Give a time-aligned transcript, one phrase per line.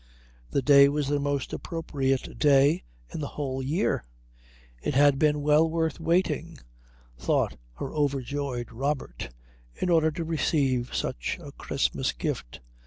[0.49, 4.03] The day was the most appropriate day in the whole year.
[4.81, 6.57] It had been well worth waiting,
[7.19, 9.29] thought her overjoyed Robert,
[9.75, 12.61] in order to receive such a Christmas gift.